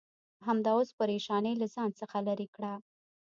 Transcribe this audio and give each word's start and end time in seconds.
همدا 0.47 0.71
اوس 0.77 0.89
پرېشانۍ 0.99 1.53
له 1.61 1.67
ځان 1.75 1.89
څخه 1.99 2.17
لرې 2.27 2.47
کړه. 2.55 2.73